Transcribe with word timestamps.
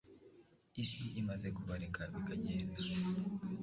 isi 0.83 1.03
imaze 1.21 1.47
kubareka 1.57 2.01
bakagenda. 2.13 2.79